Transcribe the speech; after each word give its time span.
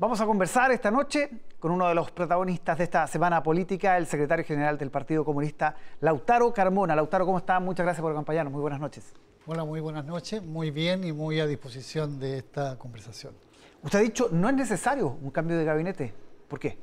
Vamos 0.00 0.18
a 0.18 0.24
conversar 0.24 0.72
esta 0.72 0.90
noche 0.90 1.28
con 1.58 1.72
uno 1.72 1.86
de 1.86 1.94
los 1.94 2.10
protagonistas 2.10 2.78
de 2.78 2.84
esta 2.84 3.06
semana 3.06 3.42
política, 3.42 3.98
el 3.98 4.06
secretario 4.06 4.46
general 4.46 4.78
del 4.78 4.90
Partido 4.90 5.26
Comunista, 5.26 5.76
Lautaro 6.00 6.54
Carmona. 6.54 6.96
Lautaro, 6.96 7.26
¿cómo 7.26 7.36
está? 7.36 7.60
Muchas 7.60 7.84
gracias 7.84 8.00
por 8.00 8.10
acompañarnos. 8.10 8.50
Muy 8.50 8.62
buenas 8.62 8.80
noches. 8.80 9.12
Hola, 9.44 9.62
muy 9.62 9.78
buenas 9.80 10.06
noches. 10.06 10.42
Muy 10.42 10.70
bien 10.70 11.04
y 11.04 11.12
muy 11.12 11.38
a 11.38 11.46
disposición 11.46 12.18
de 12.18 12.38
esta 12.38 12.78
conversación. 12.78 13.34
Usted 13.82 13.98
ha 13.98 14.00
dicho, 14.00 14.30
no 14.32 14.48
es 14.48 14.54
necesario 14.54 15.18
un 15.20 15.30
cambio 15.30 15.58
de 15.58 15.66
gabinete. 15.66 16.14
¿Por 16.48 16.58
qué? 16.58 16.78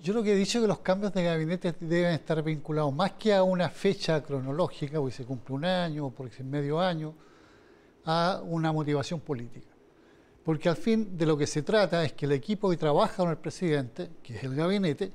Yo 0.00 0.14
lo 0.14 0.22
que 0.22 0.32
he 0.32 0.36
dicho 0.36 0.60
es 0.60 0.62
que 0.62 0.68
los 0.68 0.78
cambios 0.78 1.12
de 1.12 1.24
gabinete 1.24 1.74
deben 1.78 2.14
estar 2.14 2.42
vinculados 2.42 2.94
más 2.94 3.12
que 3.12 3.34
a 3.34 3.42
una 3.42 3.68
fecha 3.68 4.22
cronológica, 4.22 4.98
porque 4.98 5.14
se 5.14 5.26
cumple 5.26 5.56
un 5.56 5.66
año 5.66 6.06
o 6.06 6.10
porque 6.10 6.36
es 6.36 6.44
medio 6.44 6.80
año, 6.80 7.12
a 8.06 8.40
una 8.46 8.72
motivación 8.72 9.20
política 9.20 9.71
porque 10.44 10.68
al 10.68 10.76
fin 10.76 11.16
de 11.16 11.26
lo 11.26 11.36
que 11.36 11.46
se 11.46 11.62
trata 11.62 12.04
es 12.04 12.12
que 12.14 12.26
el 12.26 12.32
equipo 12.32 12.68
que 12.70 12.76
trabaja 12.76 13.16
con 13.16 13.30
el 13.30 13.38
presidente, 13.38 14.10
que 14.22 14.36
es 14.36 14.44
el 14.44 14.54
gabinete, 14.54 15.12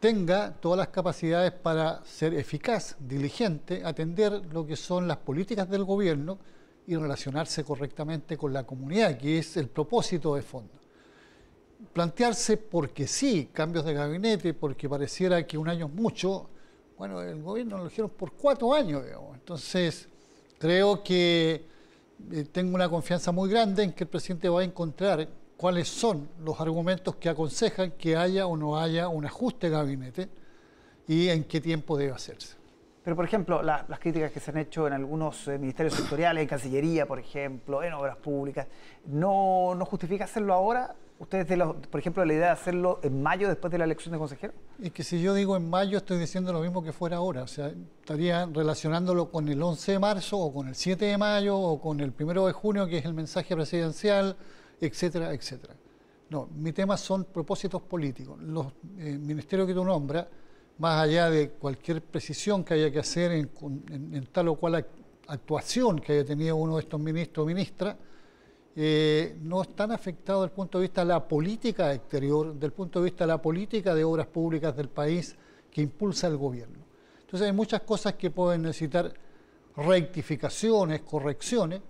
tenga 0.00 0.52
todas 0.52 0.78
las 0.78 0.88
capacidades 0.88 1.52
para 1.52 2.04
ser 2.04 2.34
eficaz, 2.34 2.96
diligente, 2.98 3.82
atender 3.84 4.42
lo 4.52 4.66
que 4.66 4.76
son 4.76 5.08
las 5.08 5.18
políticas 5.18 5.68
del 5.68 5.84
gobierno 5.84 6.38
y 6.86 6.96
relacionarse 6.96 7.64
correctamente 7.64 8.36
con 8.36 8.52
la 8.52 8.64
comunidad, 8.64 9.18
que 9.18 9.38
es 9.38 9.56
el 9.56 9.68
propósito 9.68 10.34
de 10.34 10.42
fondo. 10.42 10.72
Plantearse 11.92 12.56
porque 12.56 13.06
sí, 13.06 13.50
cambios 13.52 13.84
de 13.84 13.92
gabinete, 13.92 14.54
porque 14.54 14.88
pareciera 14.88 15.46
que 15.46 15.58
un 15.58 15.68
año 15.68 15.86
es 15.86 15.92
mucho, 15.92 16.48
bueno, 16.96 17.20
el 17.20 17.42
gobierno 17.42 17.76
lo 17.76 17.82
eligieron 17.84 18.10
por 18.10 18.32
cuatro 18.32 18.72
años, 18.72 19.04
digamos. 19.04 19.34
Entonces, 19.34 20.08
creo 20.58 21.02
que 21.02 21.66
eh, 22.32 22.44
tengo 22.50 22.74
una 22.74 22.88
confianza 22.88 23.32
muy 23.32 23.50
grande 23.50 23.82
en 23.82 23.92
que 23.92 24.04
el 24.04 24.10
presidente 24.10 24.48
va 24.48 24.60
a 24.60 24.64
encontrar 24.64 25.28
cuáles 25.56 25.88
son 25.88 26.28
los 26.44 26.60
argumentos 26.60 27.16
que 27.16 27.28
aconsejan 27.28 27.92
que 27.92 28.16
haya 28.16 28.46
o 28.46 28.56
no 28.56 28.78
haya 28.78 29.08
un 29.08 29.26
ajuste 29.26 29.68
de 29.68 29.76
gabinete 29.76 30.28
y 31.06 31.28
en 31.28 31.44
qué 31.44 31.60
tiempo 31.60 31.96
debe 31.96 32.12
hacerse. 32.12 32.56
Pero, 33.02 33.16
por 33.16 33.24
ejemplo, 33.24 33.62
las 33.62 33.98
críticas 33.98 34.30
que 34.30 34.38
se 34.38 34.50
han 34.50 34.58
hecho 34.58 34.86
en 34.86 34.92
algunos 34.92 35.48
eh, 35.48 35.56
ministerios 35.58 35.94
sectoriales, 35.94 36.42
en 36.42 36.48
Cancillería, 36.48 37.06
por 37.06 37.18
ejemplo, 37.18 37.82
en 37.82 37.94
obras 37.94 38.16
públicas, 38.16 38.66
¿no, 39.06 39.74
no 39.74 39.84
justifica 39.86 40.24
hacerlo 40.24 40.52
ahora? 40.52 40.94
¿Ustedes, 41.18 41.48
de 41.48 41.56
por 41.56 41.98
ejemplo, 41.98 42.24
la 42.24 42.32
idea 42.32 42.46
de 42.46 42.52
hacerlo 42.52 43.00
en 43.02 43.20
mayo 43.20 43.48
después 43.48 43.72
de 43.72 43.78
la 43.78 43.84
elección 43.84 44.12
de 44.12 44.18
consejero? 44.18 44.52
Es 44.80 44.92
que 44.92 45.02
si 45.02 45.20
yo 45.20 45.34
digo 45.34 45.56
en 45.56 45.68
mayo, 45.68 45.98
estoy 45.98 46.16
diciendo 46.16 46.52
lo 46.52 46.60
mismo 46.60 46.80
que 46.82 46.92
fuera 46.92 47.16
ahora. 47.16 47.42
O 47.42 47.48
sea, 47.48 47.72
estaría 48.00 48.46
relacionándolo 48.46 49.28
con 49.28 49.48
el 49.48 49.60
11 49.60 49.92
de 49.92 49.98
marzo 49.98 50.38
o 50.38 50.54
con 50.54 50.68
el 50.68 50.76
7 50.76 51.06
de 51.06 51.18
mayo 51.18 51.58
o 51.58 51.80
con 51.80 51.98
el 51.98 52.12
1 52.16 52.46
de 52.46 52.52
junio, 52.52 52.86
que 52.86 52.98
es 52.98 53.04
el 53.04 53.14
mensaje 53.14 53.56
presidencial, 53.56 54.36
etcétera, 54.80 55.34
etcétera. 55.34 55.74
No, 56.30 56.48
mi 56.54 56.72
tema 56.72 56.96
son 56.96 57.24
propósitos 57.24 57.82
políticos. 57.82 58.40
Los 58.40 58.66
eh, 58.98 59.18
ministerios 59.18 59.66
que 59.66 59.74
tú 59.74 59.84
nombras, 59.84 60.26
más 60.78 61.02
allá 61.02 61.30
de 61.30 61.50
cualquier 61.50 62.00
precisión 62.00 62.62
que 62.62 62.74
haya 62.74 62.92
que 62.92 63.00
hacer 63.00 63.32
en, 63.32 63.50
en 63.90 64.26
tal 64.26 64.48
o 64.48 64.54
cual 64.54 64.86
actuación 65.26 65.98
que 65.98 66.12
haya 66.12 66.24
tenido 66.24 66.54
uno 66.54 66.76
de 66.76 66.82
estos 66.82 67.00
ministros 67.00 67.42
o 67.42 67.46
ministras, 67.46 67.96
eh, 68.80 69.36
no 69.42 69.62
están 69.62 69.90
afectados 69.90 70.42
desde 70.42 70.52
el 70.52 70.54
punto 70.54 70.78
de 70.78 70.82
vista 70.82 71.00
de 71.00 71.08
la 71.08 71.26
política 71.26 71.92
exterior, 71.92 72.54
del 72.54 72.70
punto 72.70 73.00
de 73.00 73.06
vista 73.06 73.24
de 73.24 73.28
la 73.28 73.42
política 73.42 73.92
de 73.92 74.04
obras 74.04 74.28
públicas 74.28 74.76
del 74.76 74.88
país 74.88 75.34
que 75.68 75.82
impulsa 75.82 76.28
el 76.28 76.36
gobierno. 76.36 76.78
Entonces 77.22 77.48
hay 77.48 77.52
muchas 77.52 77.80
cosas 77.80 78.14
que 78.14 78.30
pueden 78.30 78.62
necesitar 78.62 79.12
rectificaciones, 79.76 81.00
correcciones, 81.00 81.80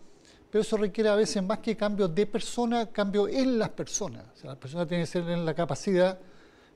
pero 0.51 0.63
eso 0.63 0.79
requiere 0.79 1.11
a 1.11 1.15
veces 1.15 1.43
más 1.43 1.59
que 1.59 1.77
cambio 1.77 2.09
de 2.09 2.25
persona, 2.25 2.87
cambio 2.87 3.29
en 3.29 3.59
las 3.59 3.69
personas. 3.69 4.25
O 4.33 4.37
sea, 4.39 4.51
la 4.53 4.57
persona 4.59 4.87
tiene 4.87 5.03
que 5.03 5.09
ser 5.09 5.29
en 5.29 5.45
la 5.45 5.53
capacidad 5.53 6.19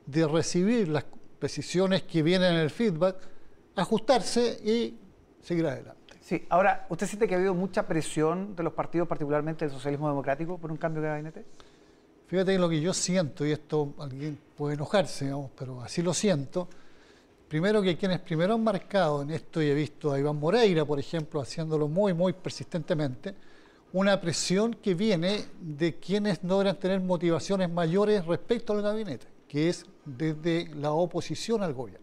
de 0.05 0.29
recibir 0.29 0.89
las 0.89 1.07
precisiones 1.39 2.03
que 2.03 2.23
vienen 2.23 2.53
en 2.53 2.61
el 2.61 2.71
feedback, 2.71 3.17
ajustarse 3.77 4.61
y 4.63 4.95
seguir 5.41 5.65
adelante. 5.65 6.02
Sí, 6.23 6.47
ahora, 6.51 6.87
¿usted 6.89 7.09
siente 7.09 7.27
que 7.27 7.35
ha 7.35 7.39
habido 7.39 7.53
mucha 7.53 7.85
presión 7.85 8.55
de 8.55 8.63
los 8.63 8.73
partidos, 8.73 9.09
particularmente 9.09 9.65
del 9.65 9.75
socialismo 9.75 10.09
democrático, 10.09 10.57
por 10.57 10.71
un 10.71 10.77
cambio 10.77 11.03
de 11.03 11.09
gabinete? 11.09 11.45
Fíjate 12.29 12.53
que 12.53 12.59
lo 12.61 12.69
que 12.69 12.81
yo 12.81 12.95
siento, 12.95 13.45
y 13.45 13.51
esto 13.51 13.93
alguien 13.99 14.39
puede 14.57 14.75
enojarse, 14.75 15.33
pero 15.59 15.83
así 15.83 16.01
lo 16.01 16.15
siento, 16.15 16.69
primero 17.49 17.83
que 17.83 17.97
quienes 17.97 18.21
primero 18.21 18.55
han 18.55 18.63
marcado 18.63 19.23
en 19.23 19.31
esto, 19.31 19.61
y 19.61 19.69
he 19.69 19.75
visto 19.75 20.13
a 20.13 20.19
Iván 20.19 20.39
Moreira, 20.39 20.85
por 20.85 21.01
ejemplo, 21.01 21.41
haciéndolo 21.41 21.89
muy, 21.89 22.15
muy 22.15 22.33
persistentemente, 22.33 23.35
una 23.93 24.21
presión 24.21 24.75
que 24.75 24.95
viene 24.95 25.45
de 25.61 25.97
quienes 25.97 26.45
no 26.45 26.55
logran 26.55 26.77
tener 26.77 27.01
motivaciones 27.01 27.69
mayores 27.69 28.25
respecto 28.25 28.73
al 28.73 28.83
gabinete, 28.83 29.27
que 29.49 29.69
es 29.69 29.85
desde 30.05 30.73
la 30.77 30.93
oposición 30.93 31.65
al 31.65 31.75
gobierno. 31.75 32.02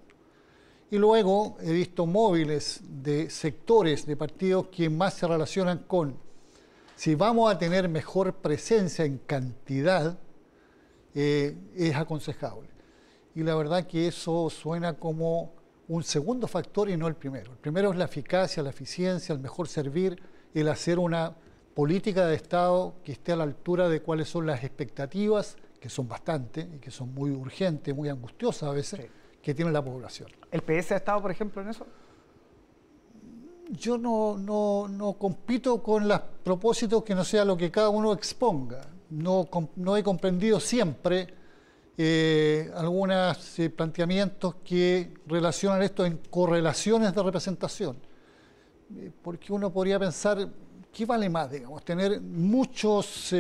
Y 0.92 0.98
luego 0.98 1.58
he 1.62 1.72
visto 1.72 2.06
móviles 2.06 2.82
de 2.84 3.30
sectores 3.30 4.06
de 4.06 4.16
partidos 4.16 4.68
que 4.68 4.90
más 4.90 5.14
se 5.14 5.28
relacionan 5.28 5.80
con 5.80 6.30
si 7.00 7.16
vamos 7.16 7.50
a 7.50 7.58
tener 7.58 7.88
mejor 7.88 8.34
presencia 8.34 9.06
en 9.06 9.20
cantidad, 9.20 10.20
eh, 11.16 11.56
es 11.74 11.96
aconsejable. 11.96 12.68
Y 13.34 13.44
la 13.44 13.56
verdad 13.56 13.88
que 13.88 14.10
eso 14.10 14.50
suena 14.50 14.96
como 14.96 15.54
un 15.88 16.04
segundo 16.04 16.46
factor 16.46 16.90
y 16.90 16.98
no 16.98 17.08
el 17.08 17.16
primero. 17.16 17.54
El 17.54 17.58
primero 17.60 17.92
es 17.92 17.98
la 17.98 18.04
eficacia, 18.04 18.62
la 18.62 18.72
eficiencia, 18.72 19.32
el 19.32 19.40
mejor 19.40 19.70
servir, 19.70 20.22
el 20.54 20.68
hacer 20.68 21.00
una 21.00 21.38
política 21.74 22.28
de 22.28 22.36
Estado 22.36 22.96
que 23.02 23.14
esté 23.14 23.32
a 23.32 23.38
la 23.38 23.44
altura 23.44 23.88
de 23.88 24.02
cuáles 24.02 24.28
son 24.28 24.46
las 24.46 24.62
expectativas, 24.66 25.56
que 25.80 25.88
son 25.88 26.06
bastantes 26.06 26.68
y 26.76 26.80
que 26.80 26.92
son 26.92 27.14
muy 27.14 27.32
urgentes, 27.32 27.96
muy 27.96 28.10
angustiosas 28.10 28.64
a 28.64 28.74
veces 28.74 29.08
que 29.42 29.54
tiene 29.54 29.72
la 29.72 29.84
población. 29.84 30.30
¿El 30.52 30.62
PS 30.62 30.94
ha 30.94 30.96
estado, 30.98 31.22
por 31.22 31.32
ejemplo, 31.32 31.62
en 31.62 31.70
eso? 31.70 31.86
Yo 33.70 33.98
no, 33.98 34.38
no, 34.38 35.14
compito 35.14 35.82
con 35.84 36.08
los 36.08 36.20
propósitos 36.44 37.04
que 37.04 37.14
no 37.14 37.24
sea 37.24 37.46
lo 37.46 37.56
que 37.56 37.70
cada 37.70 37.90
uno 37.90 38.14
exponga. 38.14 38.82
No, 39.12 39.48
no 39.76 39.98
he 39.98 40.04
comprendido 40.04 40.60
siempre 40.60 41.34
eh, 41.98 42.72
algunos 42.76 43.60
eh, 43.60 43.70
planteamientos 43.70 44.56
que 44.64 45.14
relacionan 45.28 45.82
esto 45.84 46.06
en 46.06 46.18
correlaciones 46.30 47.14
de 47.14 47.24
representación. 47.24 47.98
Eh, 48.96 49.12
porque 49.22 49.54
uno 49.54 49.72
podría 49.72 50.00
pensar, 50.00 50.48
¿qué 50.92 51.06
vale 51.06 51.30
más, 51.30 51.52
digamos? 51.52 51.84
Tener 51.84 52.20
muchos 52.22 53.36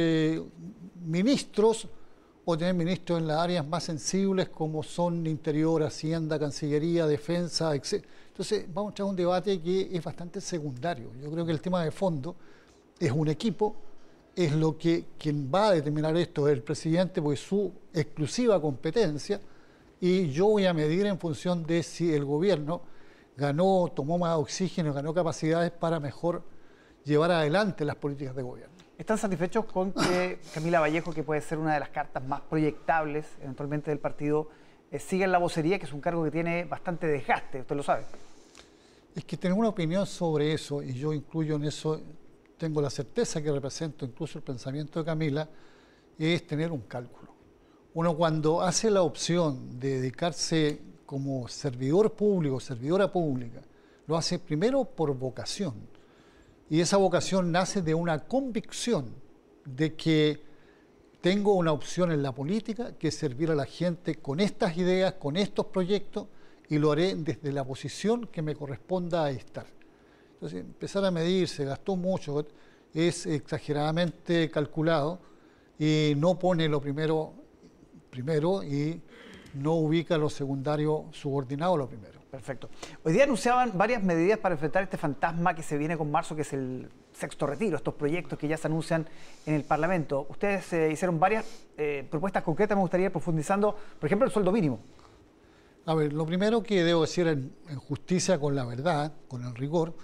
ministros 1.04 1.88
o 2.46 2.58
tener 2.58 2.74
ministros 2.74 3.20
en 3.20 3.28
las 3.28 3.38
áreas 3.40 3.68
más 3.68 3.84
sensibles 3.84 4.50
como 4.50 4.82
son 4.82 5.26
Interior, 5.28 5.84
Hacienda, 5.84 6.40
Cancillería, 6.40 7.06
Defensa, 7.06 7.76
etc. 7.76 8.04
Entonces 8.30 8.66
vamos 8.74 8.90
a 8.90 8.92
entrar 8.92 9.08
un 9.08 9.16
debate 9.16 9.62
que 9.62 9.90
es 9.92 10.04
bastante 10.04 10.42
secundario. 10.42 11.12
Yo 11.22 11.30
creo 11.32 11.46
que 11.46 11.52
el 11.52 11.62
tema 11.62 11.84
de 11.84 11.92
fondo 11.92 12.36
es 13.00 13.12
un 13.12 13.28
equipo, 13.28 13.76
es 14.36 14.54
lo 14.54 14.78
que 14.78 15.06
quien 15.18 15.52
va 15.54 15.70
a 15.70 15.72
determinar 15.74 16.16
esto 16.18 16.48
es 16.48 16.54
el 16.54 16.64
presidente, 16.64 17.22
pues 17.22 17.40
su 17.40 17.72
exclusiva 17.94 18.62
competencia, 18.62 19.40
y 20.02 20.30
yo 20.30 20.48
voy 20.48 20.66
a 20.66 20.74
medir 20.74 21.06
en 21.06 21.20
función 21.20 21.66
de 21.66 21.84
si 21.84 22.14
el 22.14 22.24
gobierno 22.24 22.82
ganó, 23.36 23.92
tomó 23.94 24.18
más 24.18 24.38
oxígeno, 24.38 24.94
ganó 24.94 25.14
capacidades 25.14 25.72
para 25.72 26.00
mejor 26.00 26.42
llevar 27.10 27.32
adelante 27.32 27.84
las 27.84 27.96
políticas 27.96 28.36
de 28.36 28.44
gobierno. 28.44 28.76
¿Están 28.98 29.18
satisfechos 29.18 29.66
con 29.66 29.92
que 29.92 30.40
Camila 30.54 30.80
Vallejo, 30.80 31.12
que 31.12 31.24
puede 31.24 31.42
ser 31.42 31.58
una 31.58 31.74
de 31.74 31.80
las 31.80 31.90
cartas 31.90 32.24
más 32.24 32.42
proyectables 32.42 33.26
eventualmente 33.42 33.90
del 33.90 34.00
partido, 34.00 34.50
eh, 34.92 35.00
siga 35.00 35.26
en 35.26 35.32
la 35.32 35.40
vocería, 35.40 35.80
que 35.80 35.86
es 35.86 35.94
un 35.94 36.02
cargo 36.02 36.24
que 36.24 36.32
tiene 36.32 36.66
bastante 36.66 37.08
desgaste, 37.08 37.62
usted 37.62 37.76
lo 37.76 37.84
sabe? 37.84 38.06
Es 39.16 39.26
que 39.26 39.38
tengo 39.38 39.58
una 39.58 39.70
opinión 39.70 40.06
sobre 40.06 40.54
eso, 40.54 40.84
y 40.84 40.94
yo 40.94 41.12
incluyo 41.12 41.56
en 41.56 41.66
eso, 41.66 42.00
tengo 42.58 42.82
la 42.82 42.90
certeza 42.90 43.42
que 43.42 43.52
represento 43.52 44.06
incluso 44.06 44.38
el 44.38 44.44
pensamiento 44.44 45.00
de 45.00 45.06
Camila, 45.06 45.50
es 46.18 46.46
tener 46.46 46.72
un 46.72 46.82
cálculo. 46.82 47.34
Uno 47.94 48.16
cuando 48.16 48.62
hace 48.62 48.92
la 48.92 49.02
opción 49.02 49.80
de 49.80 50.00
dedicarse 50.00 50.80
como 51.06 51.48
servidor 51.48 52.14
público, 52.14 52.60
servidora 52.60 53.12
pública, 53.12 53.62
lo 54.06 54.18
hace 54.18 54.38
primero 54.38 54.84
por 54.84 55.16
vocación 55.16 55.99
y 56.70 56.82
esa 56.82 56.98
vocación 56.98 57.52
nace 57.52 57.82
de 57.82 57.94
una 57.94 58.20
convicción 58.28 59.16
de 59.66 59.96
que 59.96 60.42
tengo 61.22 61.54
una 61.54 61.72
opción 61.72 62.12
en 62.12 62.24
la 62.24 62.34
política 62.34 62.94
que 62.98 63.10
es 63.10 63.16
servir 63.16 63.52
a 63.52 63.56
la 63.56 63.66
gente 63.66 64.16
con 64.16 64.40
estas 64.40 64.78
ideas, 64.78 65.14
con 65.14 65.36
estos 65.36 65.66
proyectos, 65.68 66.28
y 66.70 66.78
lo 66.78 66.92
haré 66.92 67.16
desde 67.16 67.52
la 67.52 67.64
posición 67.64 68.28
que 68.28 68.42
me 68.42 68.56
corresponda 68.56 69.26
a 69.26 69.32
estar. 69.32 69.66
Entonces, 70.34 70.62
empezar 70.62 71.04
a 71.04 71.12
medir, 71.12 71.48
se 71.48 71.66
gastó 71.66 71.96
mucho, 71.96 72.46
es 72.94 73.26
exageradamente 73.26 74.50
calculado 74.52 75.20
y 75.80 76.14
no 76.16 76.38
pone 76.38 76.70
lo 76.70 76.80
primero 76.80 77.34
primero 78.10 78.64
y 78.64 79.02
no 79.54 79.76
ubica 79.76 80.18
lo 80.18 80.30
secundario 80.30 81.06
subordinado 81.12 81.76
a 81.76 81.78
lo 81.78 81.88
primero. 81.88 82.19
Perfecto. 82.30 82.70
Hoy 83.04 83.14
día 83.14 83.24
anunciaban 83.24 83.76
varias 83.76 84.04
medidas 84.04 84.38
para 84.38 84.54
enfrentar 84.54 84.84
este 84.84 84.98
fantasma 84.98 85.56
que 85.56 85.64
se 85.64 85.78
viene 85.78 85.98
con 85.98 86.12
marzo, 86.12 86.36
que 86.36 86.44
es 86.44 86.54
el 86.54 86.88
sexto 87.12 87.48
retiro, 87.48 87.76
estos 87.76 87.96
proyectos 87.96 88.38
que 88.38 88.48
ya 88.48 88.56
se 88.56 88.68
anuncian 88.68 89.08
en 89.48 89.56
el 89.56 89.64
Parlamento. 89.64 90.28
Ustedes 90.30 90.72
eh, 90.74 90.92
hicieron 90.92 91.20
varias 91.20 91.66
eh, 91.76 92.08
propuestas 92.10 92.44
concretas, 92.44 92.78
me 92.78 92.82
gustaría 92.82 93.08
ir 93.08 93.12
profundizando, 93.12 93.76
por 94.00 94.06
ejemplo, 94.06 94.28
el 94.28 94.32
sueldo 94.32 94.52
mínimo. 94.52 94.80
A 95.88 95.96
ver, 95.96 96.14
lo 96.14 96.24
primero 96.24 96.62
que 96.62 96.84
debo 96.84 97.02
decir 97.02 97.26
en, 97.26 97.52
en 97.68 97.80
justicia 97.80 98.40
con 98.40 98.54
la 98.54 98.64
verdad, 98.64 99.12
con 99.28 99.44
el 99.44 99.56
rigor, 99.56 99.96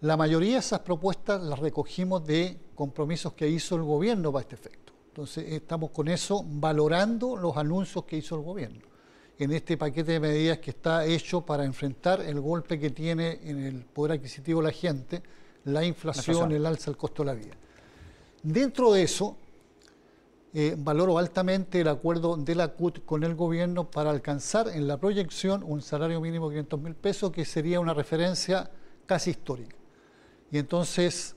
la 0.00 0.16
mayoría 0.16 0.54
de 0.54 0.58
esas 0.58 0.80
propuestas 0.80 1.40
las 1.40 1.60
recogimos 1.60 2.26
de 2.26 2.58
compromisos 2.74 3.34
que 3.34 3.48
hizo 3.48 3.76
el 3.76 3.82
gobierno 3.82 4.32
para 4.32 4.42
este 4.42 4.56
efecto. 4.56 4.94
Entonces, 5.10 5.44
estamos 5.52 5.90
con 5.90 6.08
eso 6.08 6.44
valorando 6.44 7.36
los 7.36 7.56
anuncios 7.56 8.04
que 8.04 8.16
hizo 8.16 8.34
el 8.34 8.42
gobierno 8.42 8.88
en 9.38 9.52
este 9.52 9.76
paquete 9.76 10.12
de 10.12 10.20
medidas 10.20 10.58
que 10.58 10.70
está 10.70 11.04
hecho 11.06 11.42
para 11.42 11.64
enfrentar 11.64 12.20
el 12.20 12.40
golpe 12.40 12.78
que 12.78 12.90
tiene 12.90 13.38
en 13.44 13.64
el 13.64 13.84
poder 13.84 14.18
adquisitivo 14.18 14.60
la 14.60 14.72
gente, 14.72 15.22
la 15.64 15.84
inflación, 15.84 16.50
el 16.52 16.66
alza 16.66 16.90
del 16.90 16.96
costo 16.96 17.22
de 17.22 17.26
la 17.26 17.34
vida. 17.34 17.54
Dentro 18.42 18.92
de 18.92 19.02
eso, 19.02 19.36
eh, 20.54 20.74
valoro 20.76 21.18
altamente 21.18 21.80
el 21.80 21.88
acuerdo 21.88 22.36
de 22.36 22.54
la 22.54 22.68
CUT 22.68 23.04
con 23.04 23.22
el 23.22 23.34
gobierno 23.36 23.90
para 23.90 24.10
alcanzar 24.10 24.68
en 24.68 24.88
la 24.88 24.96
proyección 24.96 25.62
un 25.62 25.82
salario 25.82 26.20
mínimo 26.20 26.48
de 26.48 26.56
500 26.56 26.80
mil 26.80 26.94
pesos, 26.94 27.30
que 27.30 27.44
sería 27.44 27.78
una 27.78 27.94
referencia 27.94 28.70
casi 29.06 29.30
histórica. 29.30 29.76
Y 30.50 30.58
entonces, 30.58 31.36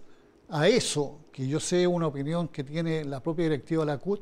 a 0.49 0.67
eso, 0.67 1.19
que 1.31 1.47
yo 1.47 1.59
sé 1.59 1.85
una 1.85 2.07
opinión 2.07 2.47
que 2.47 2.63
tiene 2.63 3.03
la 3.03 3.21
propia 3.21 3.43
directiva 3.43 3.81
de 3.83 3.91
la 3.91 3.97
CUT, 3.97 4.21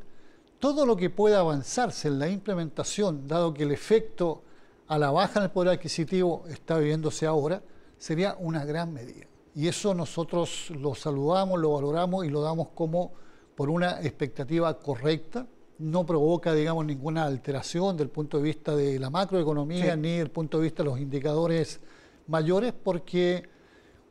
todo 0.60 0.86
lo 0.86 0.98
que 0.98 1.10
pueda 1.10 1.40
avanzarse 1.40 2.10
en 2.10 2.20
la 2.20 2.30
implementación, 2.30 3.28
dado 3.28 3.54
que 3.54 3.64
el 3.64 3.72
efecto 3.72 4.44
a 4.88 4.98
la 4.98 5.10
baja 5.12 5.40
en 5.40 5.46
el 5.46 5.52
poder 5.52 5.74
adquisitivo 5.74 6.44
está 6.50 6.78
viviéndose 6.78 7.26
ahora, 7.26 7.64
sería 7.98 8.36
una 8.40 8.66
gran 8.66 8.94
medida. 8.94 9.26
Y 9.56 9.68
eso 9.68 9.94
nosotros 9.94 10.70
lo 10.72 10.96
saludamos, 10.96 11.60
lo 11.60 11.74
valoramos 11.74 12.26
y 12.26 12.30
lo 12.30 12.42
damos 12.42 12.70
como 12.70 13.14
por 13.56 13.70
una 13.70 14.02
expectativa 14.02 14.78
correcta. 14.80 15.48
No 15.80 16.06
provoca, 16.06 16.54
digamos, 16.54 16.86
ninguna 16.86 17.24
alteración 17.24 17.96
del 17.96 18.10
punto 18.10 18.38
de 18.38 18.44
vista 18.44 18.76
de 18.76 19.00
la 19.00 19.10
macroeconomía 19.10 19.96
ni 19.96 20.18
del 20.18 20.30
punto 20.30 20.58
de 20.58 20.64
vista 20.64 20.84
de 20.84 20.90
los 20.90 21.00
indicadores 21.00 21.80
mayores, 22.28 22.74
porque 22.74 23.48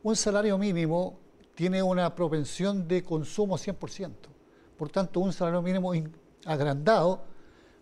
un 0.02 0.16
salario 0.16 0.56
mínimo 0.56 1.18
tiene 1.54 1.82
una 1.82 2.14
propensión 2.14 2.88
de 2.88 3.02
consumo 3.02 3.58
100%. 3.58 4.12
Por 4.76 4.88
tanto, 4.90 5.20
un 5.20 5.32
salario 5.32 5.60
mínimo 5.60 5.92
agrandado, 6.48 7.22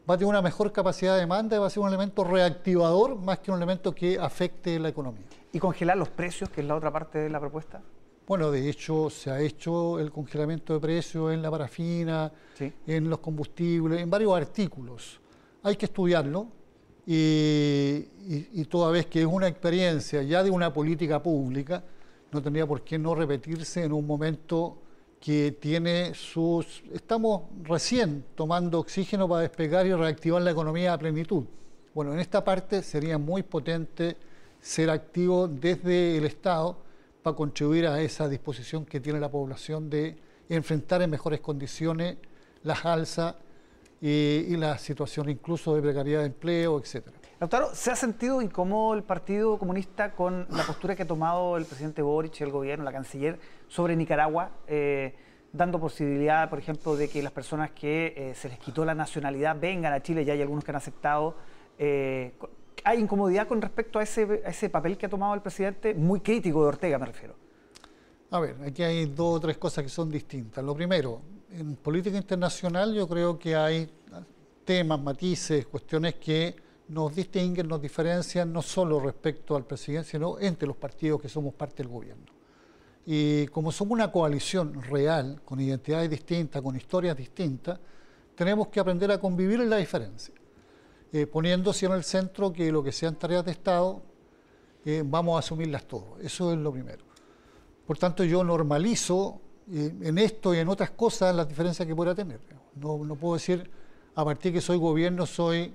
va 0.08 0.14
a 0.14 0.18
tener 0.18 0.28
una 0.28 0.42
mejor 0.42 0.72
capacidad 0.72 1.14
de 1.14 1.20
demanda 1.20 1.56
y 1.56 1.58
va 1.58 1.66
a 1.66 1.70
ser 1.70 1.82
un 1.82 1.88
elemento 1.88 2.24
reactivador 2.24 3.16
más 3.16 3.38
que 3.38 3.50
un 3.50 3.56
elemento 3.56 3.94
que 3.94 4.18
afecte 4.18 4.78
la 4.78 4.88
economía. 4.88 5.26
¿Y 5.52 5.58
congelar 5.58 5.96
los 5.96 6.08
precios, 6.08 6.50
que 6.50 6.60
es 6.60 6.66
la 6.66 6.76
otra 6.76 6.92
parte 6.92 7.18
de 7.18 7.30
la 7.30 7.40
propuesta? 7.40 7.80
Bueno, 8.26 8.50
de 8.50 8.68
hecho 8.68 9.08
se 9.08 9.30
ha 9.30 9.40
hecho 9.40 10.00
el 10.00 10.10
congelamiento 10.10 10.74
de 10.74 10.80
precios 10.80 11.32
en 11.32 11.42
la 11.42 11.50
parafina, 11.50 12.32
en 12.86 13.08
los 13.08 13.20
combustibles, 13.20 14.00
en 14.00 14.10
varios 14.10 14.36
artículos. 14.36 15.20
Hay 15.62 15.76
que 15.76 15.86
estudiarlo 15.86 16.48
y, 17.06 18.04
y 18.52 18.64
toda 18.64 18.90
vez 18.90 19.06
que 19.06 19.20
es 19.20 19.26
una 19.26 19.46
experiencia 19.46 20.22
ya 20.22 20.42
de 20.42 20.50
una 20.50 20.72
política 20.72 21.22
pública, 21.22 21.84
no 22.32 22.42
tendría 22.42 22.66
por 22.66 22.82
qué 22.82 22.98
no 22.98 23.14
repetirse 23.14 23.84
en 23.84 23.92
un 23.92 24.04
momento 24.06 24.82
que 25.26 25.50
tiene 25.50 26.14
sus... 26.14 26.84
Estamos 26.92 27.50
recién 27.64 28.24
tomando 28.36 28.78
oxígeno 28.78 29.28
para 29.28 29.40
despegar 29.40 29.84
y 29.84 29.92
reactivar 29.92 30.40
la 30.40 30.52
economía 30.52 30.92
a 30.92 30.98
plenitud. 30.98 31.42
Bueno, 31.92 32.12
en 32.12 32.20
esta 32.20 32.44
parte 32.44 32.80
sería 32.80 33.18
muy 33.18 33.42
potente 33.42 34.16
ser 34.60 34.88
activo 34.88 35.48
desde 35.48 36.16
el 36.16 36.26
Estado 36.26 36.78
para 37.24 37.34
contribuir 37.34 37.88
a 37.88 38.00
esa 38.00 38.28
disposición 38.28 38.86
que 38.86 39.00
tiene 39.00 39.18
la 39.18 39.28
población 39.28 39.90
de 39.90 40.16
enfrentar 40.48 41.02
en 41.02 41.10
mejores 41.10 41.40
condiciones 41.40 42.18
las 42.62 42.84
alzas 42.84 43.34
y, 44.00 44.56
la 44.56 44.78
situación 44.78 45.28
incluso 45.28 45.74
de 45.74 45.82
precariedad 45.82 46.20
de 46.20 46.26
empleo, 46.26 46.78
etcétera. 46.78 47.16
Doctor, 47.40 47.70
¿se 47.74 47.90
ha 47.90 47.96
sentido 47.96 48.40
incómodo 48.40 48.94
el 48.94 49.02
Partido 49.02 49.58
Comunista 49.58 50.12
con 50.12 50.46
la 50.50 50.62
postura 50.64 50.96
que 50.96 51.02
ha 51.02 51.06
tomado 51.06 51.56
el 51.56 51.66
presidente 51.66 52.02
Boric, 52.02 52.40
el 52.40 52.50
gobierno, 52.50 52.84
la 52.84 52.92
canciller, 52.92 53.38
sobre 53.68 53.94
Nicaragua, 53.96 54.50
eh, 54.66 55.14
dando 55.52 55.78
posibilidad, 55.78 56.48
por 56.48 56.58
ejemplo, 56.58 56.96
de 56.96 57.08
que 57.08 57.22
las 57.22 57.32
personas 57.32 57.70
que 57.72 58.14
eh, 58.16 58.34
se 58.34 58.48
les 58.48 58.58
quitó 58.58 58.84
la 58.84 58.94
nacionalidad 58.94 59.58
vengan 59.58 59.92
a 59.92 60.02
Chile, 60.02 60.24
ya 60.24 60.32
hay 60.32 60.40
algunos 60.40 60.64
que 60.64 60.70
han 60.70 60.76
aceptado? 60.76 61.36
Eh, 61.78 62.32
¿Hay 62.84 63.00
incomodidad 63.00 63.48
con 63.48 63.60
respecto 63.60 63.98
a 63.98 64.02
ese, 64.02 64.42
a 64.44 64.50
ese 64.50 64.70
papel 64.70 64.96
que 64.96 65.06
ha 65.06 65.08
tomado 65.08 65.34
el 65.34 65.42
presidente? 65.42 65.94
Muy 65.94 66.20
crítico 66.20 66.62
de 66.62 66.68
Ortega, 66.68 66.98
me 66.98 67.06
refiero. 67.06 67.34
A 68.30 68.40
ver, 68.40 68.56
aquí 68.66 68.82
hay 68.82 69.06
dos 69.06 69.36
o 69.36 69.40
tres 69.40 69.56
cosas 69.58 69.84
que 69.84 69.90
son 69.90 70.10
distintas. 70.10 70.64
Lo 70.64 70.74
primero, 70.74 71.20
en 71.52 71.76
política 71.76 72.16
internacional 72.16 72.94
yo 72.94 73.08
creo 73.08 73.38
que 73.38 73.54
hay 73.54 73.90
temas, 74.64 75.00
matices, 75.00 75.66
cuestiones 75.66 76.14
que 76.16 76.56
nos 76.88 77.14
distinguen, 77.14 77.68
nos 77.68 77.80
diferencian 77.80 78.52
no 78.52 78.62
solo 78.62 79.00
respecto 79.00 79.56
al 79.56 79.64
presidente, 79.64 80.10
sino 80.10 80.38
entre 80.38 80.66
los 80.66 80.76
partidos 80.76 81.20
que 81.20 81.28
somos 81.28 81.54
parte 81.54 81.82
del 81.82 81.88
gobierno. 81.88 82.26
Y 83.04 83.46
como 83.48 83.70
somos 83.70 83.92
una 83.92 84.10
coalición 84.10 84.82
real, 84.82 85.40
con 85.44 85.60
identidades 85.60 86.10
distintas, 86.10 86.60
con 86.60 86.76
historias 86.76 87.16
distintas, 87.16 87.78
tenemos 88.34 88.68
que 88.68 88.80
aprender 88.80 89.10
a 89.12 89.18
convivir 89.18 89.60
en 89.60 89.70
la 89.70 89.76
diferencia, 89.76 90.34
eh, 91.12 91.26
poniéndose 91.26 91.86
en 91.86 91.92
el 91.92 92.04
centro 92.04 92.52
que 92.52 92.70
lo 92.70 92.82
que 92.82 92.92
sean 92.92 93.14
tareas 93.14 93.44
de 93.44 93.52
Estado, 93.52 94.02
eh, 94.84 95.02
vamos 95.04 95.36
a 95.36 95.38
asumirlas 95.38 95.86
todos. 95.86 96.20
Eso 96.20 96.52
es 96.52 96.58
lo 96.58 96.72
primero. 96.72 97.04
Por 97.86 97.96
tanto, 97.98 98.24
yo 98.24 98.42
normalizo 98.42 99.40
eh, 99.72 99.92
en 100.02 100.18
esto 100.18 100.54
y 100.54 100.58
en 100.58 100.68
otras 100.68 100.90
cosas 100.90 101.34
las 101.34 101.48
diferencias 101.48 101.86
que 101.86 101.94
pueda 101.94 102.14
tener. 102.14 102.40
No, 102.74 102.98
no 103.04 103.16
puedo 103.16 103.34
decir, 103.34 103.70
a 104.14 104.24
partir 104.24 104.52
de 104.52 104.58
que 104.58 104.60
soy 104.60 104.76
gobierno, 104.76 105.26
soy 105.26 105.72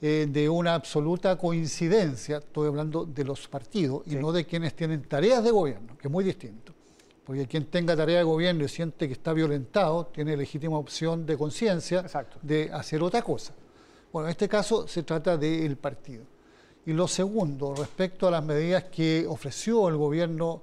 eh, 0.00 0.26
de 0.28 0.48
una 0.48 0.74
absoluta 0.74 1.36
coincidencia, 1.36 2.38
estoy 2.38 2.68
hablando 2.68 3.06
de 3.06 3.24
los 3.24 3.48
partidos 3.48 4.02
y 4.06 4.16
no 4.16 4.30
de 4.30 4.44
quienes 4.44 4.74
tienen 4.74 5.02
tareas 5.02 5.42
de 5.42 5.50
gobierno, 5.50 5.96
que 5.96 6.08
es 6.08 6.12
muy 6.12 6.24
distinto. 6.24 6.72
Porque 7.24 7.46
quien 7.46 7.64
tenga 7.66 7.96
tarea 7.96 8.18
de 8.18 8.24
gobierno 8.24 8.64
y 8.64 8.68
siente 8.68 9.08
que 9.08 9.14
está 9.14 9.32
violentado, 9.32 10.06
tiene 10.06 10.36
legítima 10.36 10.78
opción 10.78 11.26
de 11.26 11.36
conciencia 11.36 12.04
de 12.42 12.70
hacer 12.72 13.02
otra 13.02 13.22
cosa. 13.22 13.52
Bueno, 14.12 14.28
en 14.28 14.30
este 14.30 14.48
caso 14.48 14.86
se 14.86 15.02
trata 15.02 15.36
del 15.36 15.76
partido. 15.76 16.24
Y 16.84 16.92
lo 16.92 17.08
segundo, 17.08 17.74
respecto 17.74 18.28
a 18.28 18.30
las 18.30 18.44
medidas 18.44 18.84
que 18.84 19.26
ofreció 19.26 19.88
el 19.88 19.96
gobierno 19.96 20.62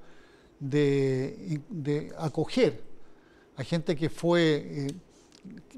de, 0.69 2.13
acoger 2.17 2.81
a 3.55 3.63
gente 3.63 3.95
que 3.95 4.09
fue 4.09 4.87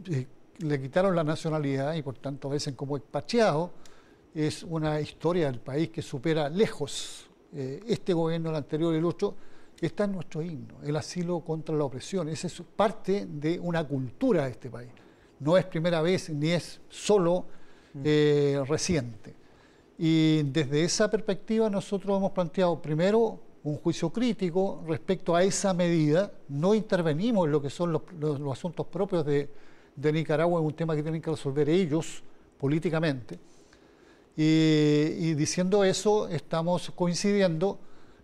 eh, 0.07 0.27
le 0.59 0.81
quitaron 0.81 1.15
la 1.15 1.23
nacionalidad 1.23 1.93
y 1.95 2.01
por 2.01 2.17
tanto 2.17 2.47
a 2.47 2.51
veces 2.51 2.73
como 2.75 2.97
expatriado, 2.97 3.71
es 4.33 4.63
una 4.63 4.99
historia 4.99 5.47
del 5.47 5.59
país 5.59 5.89
que 5.89 6.01
supera 6.01 6.49
lejos 6.49 7.27
eh, 7.53 7.83
este 7.87 8.13
gobierno, 8.13 8.49
el 8.49 8.55
anterior 8.55 8.93
y 8.93 8.97
el 8.97 9.05
otro, 9.05 9.35
está 9.79 10.05
en 10.05 10.13
nuestro 10.13 10.41
himno, 10.41 10.75
el 10.83 10.95
asilo 10.95 11.41
contra 11.41 11.75
la 11.75 11.85
opresión. 11.85 12.29
Esa 12.29 12.47
es 12.47 12.61
parte 12.75 13.25
de 13.29 13.59
una 13.59 13.85
cultura 13.85 14.45
de 14.45 14.51
este 14.51 14.69
país. 14.69 14.89
No 15.39 15.57
es 15.57 15.65
primera 15.65 16.01
vez 16.01 16.29
ni 16.29 16.51
es 16.51 16.79
solo 16.89 17.45
mm. 17.93 18.01
eh, 18.03 18.63
reciente. 18.67 19.33
Y 19.97 20.43
desde 20.43 20.83
esa 20.83 21.09
perspectiva 21.09 21.69
nosotros 21.69 22.17
hemos 22.17 22.31
planteado 22.31 22.81
primero 22.81 23.39
un 23.65 23.77
juicio 23.77 24.11
crítico 24.11 24.83
respecto 24.87 25.35
a 25.35 25.43
esa 25.43 25.73
medida, 25.73 26.31
no 26.49 26.75
intervenimos 26.75 27.47
en 27.47 27.51
lo 27.51 27.61
que 27.61 27.71
son 27.71 27.91
los 27.91 28.51
asuntos 28.51 28.85
propios 28.85 29.25
de, 29.25 29.49
Nicaragua 29.97 30.61
es 30.61 30.67
un 30.67 30.73
tema 30.73 30.95
que 30.95 31.01
tienen 31.01 31.19
que 31.19 31.31
resolver 31.31 31.67
ellos 31.67 32.21
políticamente. 32.59 33.39
Y, 34.37 35.33
diciendo 35.33 35.83
eso, 35.83 36.27
estamos 36.27 36.91
coincidiendo, 36.91 37.79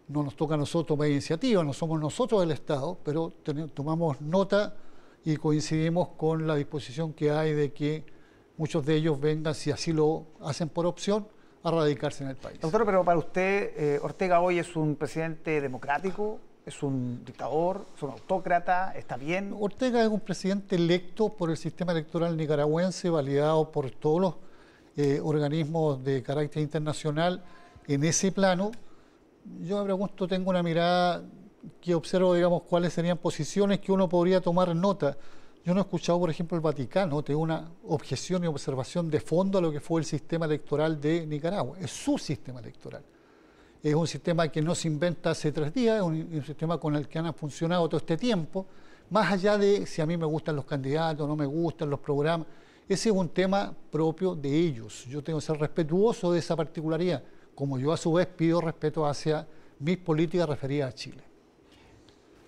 no 0.10 0.22
nos 0.22 0.36
toca 0.36 0.54
a 0.54 0.58
nosotros 0.58 0.86
tomar 0.86 1.10
iniciativa, 1.10 1.64
no 1.64 1.74
somos 1.74 2.00
nosotros 2.00 2.44
el 2.44 2.52
Estado, 2.52 2.98
pero 3.04 3.34
tomamos 3.74 4.22
nota 4.22 4.76
y 5.26 5.38
coincidimos 5.38 6.10
con 6.10 6.46
la 6.46 6.56
disposición 6.56 7.14
que 7.14 7.32
hay 7.32 7.54
de 7.54 7.74
que 7.74 8.04
muchos 8.58 8.86
de 8.86 8.96
ellos 8.96 9.20
vengan, 9.20 9.56
si 9.56 9.72
así 9.72 9.92
lo 9.92 10.28
hacen 10.42 10.70
por 10.70 10.86
opción, 10.86 11.26
a 11.64 11.72
radicarse 11.72 12.24
en 12.24 12.32
el 12.32 12.36
país. 12.36 12.60
Doctor, 12.60 12.86
pero 12.86 13.04
para 13.04 13.18
usted, 13.18 13.74
eh, 13.78 14.00
Ortega 14.02 14.40
hoy 14.42 14.60
es 14.60 14.76
un 14.76 14.96
presidente 14.96 15.62
democrático, 15.62 16.40
¿Es 16.64 16.84
un 16.84 17.26
dictador? 17.26 17.88
¿Es 17.96 18.04
un 18.04 18.12
autócrata? 18.12 18.94
¿Está 18.96 19.18
bien? 19.18 19.56
Ortega 19.60 20.04
es 20.04 20.08
un 20.08 20.20
presidente 20.20 20.76
electo 20.76 21.30
por 21.30 21.50
el 21.50 21.58
sistema 21.58 21.92
electoral 21.92 22.38
nicaragüense, 22.38 23.10
validado 23.10 23.72
por 23.72 23.90
todos 23.90 24.22
los 24.22 24.36
eh, 24.96 25.20
organismos 25.24 26.04
de 26.04 26.22
carácter 26.22 26.62
internacional 26.62 27.44
en 27.88 28.04
ese 28.04 28.32
plano. 28.32 28.72
Yo 29.62 29.80
me 29.80 29.86
pregunto, 29.86 30.28
tengo 30.28 30.52
una 30.52 30.62
mirada 30.62 31.24
que 31.82 31.96
observo, 31.96 32.36
digamos, 32.36 32.62
cuáles 32.64 32.94
serían 32.94 33.18
posiciones 33.18 33.80
que 33.80 33.92
uno 33.92 34.08
podría 34.08 34.40
tomar 34.40 34.76
nota. 34.76 35.18
Yo 35.64 35.74
no 35.74 35.82
he 35.82 35.84
escuchado, 35.84 36.20
por 36.20 36.30
ejemplo, 36.30 36.56
el 36.56 36.62
Vaticano, 36.62 37.22
tengo 37.24 37.42
una 37.42 37.70
objeción 37.88 38.44
y 38.44 38.48
observación 38.48 39.10
de 39.10 39.20
fondo 39.20 39.60
a 39.60 39.62
lo 39.62 39.72
que 39.72 39.80
fue 39.80 40.02
el 40.02 40.06
sistema 40.06 40.46
electoral 40.46 41.00
de 41.00 41.26
Nicaragua. 41.28 41.78
Es 41.80 41.92
su 41.92 42.18
sistema 42.18 42.60
electoral 42.60 43.04
es 43.84 43.96
un 43.96 44.08
sistema 44.08 44.48
que 44.50 44.62
no 44.62 44.76
se 44.76 44.88
inventa 44.88 45.32
hace 45.32 45.52
tres 45.52 45.74
días, 45.74 45.98
es 45.98 46.02
un, 46.04 46.44
sistema 46.46 46.78
con 46.78 46.96
el 46.96 47.08
que 47.08 47.18
han 47.18 47.34
funcionado 47.34 47.88
todo 47.88 47.98
este 47.98 48.16
tiempo, 48.16 48.66
más 49.10 49.32
allá 49.32 49.58
de 49.58 49.86
si 49.86 50.02
a 50.02 50.06
mí 50.06 50.18
me 50.18 50.26
gustan 50.26 50.56
los 50.56 50.66
candidatos, 50.66 51.28
no 51.28 51.36
me 51.36 51.46
gustan 51.46 51.90
los 51.90 52.00
programas, 52.00 52.48
ese 52.88 53.10
es 53.10 53.16
un 53.16 53.30
tema 53.30 53.74
propio 53.90 54.36
de 54.36 54.56
ellos. 54.56 55.06
Yo 55.06 55.24
tengo 55.24 55.40
que 55.40 55.46
ser 55.46 55.58
respetuoso 55.58 56.32
de 56.32 56.40
esa 56.40 56.56
particularidad, 56.56 57.24
como 57.56 57.80
yo 57.80 57.92
a 57.92 57.98
su 57.98 58.14
vez 58.14 58.28
pido 58.28 58.62
respeto 58.62 59.06
hacia 59.06 59.48
mis 59.80 59.98
políticas 59.98 60.48
referidas 60.48 60.90
a 60.90 60.96
Chile. 60.96 61.24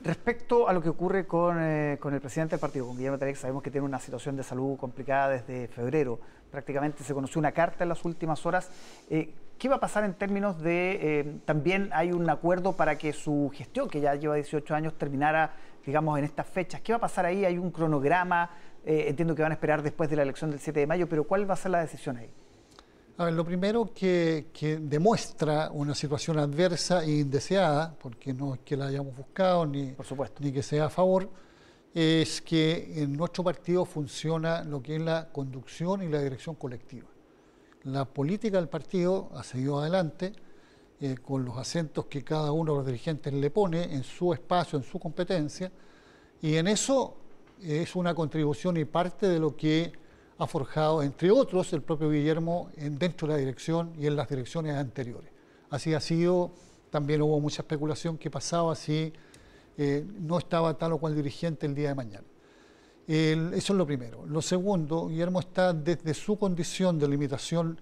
Respecto 0.04 0.68
a 0.68 0.74
lo 0.74 0.82
que 0.82 0.90
ocurre 0.90 1.26
con, 1.26 1.58
eh, 1.62 1.94
el 1.94 2.20
presidente 2.20 2.56
del 2.56 2.60
partido, 2.60 2.86
con 2.86 2.98
Guillermo 2.98 3.18
Tarek, 3.18 3.38
sabemos 3.38 3.64
que 3.64 3.72
tiene 3.72 3.86
una 3.86 4.00
situación 4.00 4.36
de 4.36 4.44
salud 4.44 4.76
complicada 4.76 5.30
desde 5.30 5.70
febrero. 5.70 6.20
Prácticamente 6.52 7.06
se 7.06 7.14
conoció 7.14 7.40
una 7.40 7.54
carta 7.54 7.86
en 7.86 7.90
las 7.90 8.04
últimas 8.04 8.46
horas. 8.46 8.70
Eh, 9.10 9.34
¿Qué 9.58 9.70
va 9.70 9.78
a 9.78 9.80
pasar 9.80 10.04
en 10.04 10.14
términos 10.16 10.62
de, 10.62 11.00
eh, 11.02 11.38
también 11.46 11.90
hay 11.94 12.12
un 12.12 12.30
acuerdo 12.30 12.74
para 12.74 12.98
que 12.98 13.14
su 13.14 13.50
gestión, 13.54 13.88
que 13.88 14.02
ya 14.02 14.14
lleva 14.16 14.36
18 14.36 14.76
años, 14.76 14.94
terminara, 14.98 15.54
digamos, 15.86 16.20
en 16.20 16.26
estas 16.26 16.48
fechas? 16.48 16.82
¿Qué 16.82 16.92
va 16.92 16.98
a 16.98 17.02
pasar 17.02 17.26
ahí? 17.26 17.46
¿Hay 17.46 17.58
un 17.58 17.72
cronograma? 17.72 18.50
entiendo 18.86 19.34
que 19.34 19.42
van 19.42 19.54
a 19.54 19.56
esperar 19.56 19.82
después 19.82 20.10
de 20.10 20.18
la 20.18 20.24
elección 20.24 20.52
del 20.52 20.60
7 20.60 20.82
de 20.82 20.86
mayo, 20.88 21.08
pero 21.08 21.24
¿cuál 21.24 21.50
va 21.50 21.54
a 21.54 21.56
ser 21.56 21.72
la 21.72 21.80
decisión 21.80 22.18
ahí? 22.18 22.30
A 23.16 23.26
ver, 23.26 23.34
lo 23.36 23.46
primero 23.46 23.92
que, 23.94 24.48
demuestra 24.82 25.70
una 25.72 25.94
situación 25.94 26.40
adversa 26.40 27.04
e 27.04 27.20
indeseada, 27.20 27.96
porque 28.02 28.34
no 28.34 28.56
es 28.56 28.62
que 28.62 28.76
la 28.76 28.88
hayamos 28.88 29.16
buscado 29.16 29.68
ni, 29.68 29.94
ni 30.40 30.52
que 30.52 30.64
sea 30.64 30.86
a 30.86 30.90
favor, 30.90 31.30
es 31.94 32.42
que 32.42 33.04
en 33.04 33.16
nuestro 33.16 33.44
partido 33.44 33.86
funciona 33.86 34.64
lo 34.64 34.82
que 34.82 34.96
es 34.96 35.02
la 35.02 35.30
conducción 35.32 36.02
y 36.02 36.08
la 36.08 36.22
dirección 36.22 36.56
colectiva. 36.56 37.08
La 37.84 38.06
política 38.06 38.58
del 38.58 38.68
partido 38.68 39.30
ha 39.36 39.44
seguido 39.44 39.80
adelante 39.80 40.34
eh, 41.00 41.16
con 41.22 41.46
los 41.46 41.56
acentos 41.58 42.08
que 42.08 42.24
cada 42.24 42.52
uno 42.52 42.72
de 42.72 42.78
los 42.80 42.88
dirigentes 42.88 43.32
le 43.32 43.52
pone 43.52 43.94
en 43.94 44.04
su 44.04 44.34
espacio, 44.34 44.80
en 44.80 44.86
su 44.86 44.98
competencia, 44.98 45.72
y 46.42 46.56
en 46.56 46.68
eso 46.68 47.16
es 47.62 47.96
una 47.96 48.16
contribución 48.16 48.76
y 48.78 48.86
parte 48.86 49.30
de 49.30 49.38
lo 49.38 49.56
que 49.56 50.03
ha 50.44 50.48
forjado, 50.48 51.02
entre 51.02 51.32
otros, 51.32 51.74
el 51.74 51.82
propio 51.82 52.10
Guillermo 52.10 52.70
en, 52.78 52.98
dentro 52.98 53.28
de 53.28 53.34
la 53.34 53.40
dirección 53.40 53.94
y 53.98 54.08
en 54.08 54.16
las 54.16 54.30
direcciones 54.30 54.76
anteriores. 54.76 55.32
Así 55.70 55.94
ha 55.94 56.00
sido, 56.00 56.52
también 56.90 57.22
hubo 57.22 57.40
mucha 57.40 57.62
especulación 57.62 58.18
que 58.18 58.30
pasaba 58.30 58.76
si 58.76 59.12
eh, 59.78 60.06
no 60.20 60.38
estaba 60.38 60.78
tal 60.78 60.94
o 60.94 60.98
cual 60.98 61.16
dirigente 61.16 61.66
el 61.66 61.74
día 61.74 61.90
de 61.90 61.96
mañana. 61.96 62.26
eso 63.08 63.74
es 63.74 63.78
lo 63.78 63.86
primero. 63.86 64.26
Lo 64.28 64.42
segundo, 64.42 65.08
Guillermo 65.08 65.40
está 65.40 65.74
desde 65.74 66.14
su 66.14 66.38
condición 66.38 67.00
de 67.00 67.08
limitación, 67.08 67.80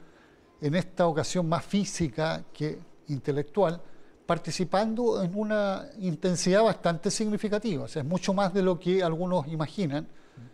en 0.62 0.76
esta 0.76 1.08
ocasión 1.08 1.50
más 1.50 1.66
física 1.66 2.46
que 2.54 2.78
intelectual, 3.08 3.82
participando 4.26 5.22
en 5.24 5.36
una 5.36 5.88
intensidad 6.00 6.64
bastante 6.64 7.10
significativa. 7.12 7.84
O 7.84 7.88
sea, 7.88 8.04
es 8.04 8.08
mucho 8.08 8.34
más 8.34 8.54
de 8.54 8.62
lo 8.62 8.80
que 8.80 9.04
algunos 9.04 9.48
imaginan 9.48 10.08